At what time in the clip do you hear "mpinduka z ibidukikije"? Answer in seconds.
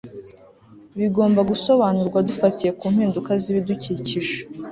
2.93-4.35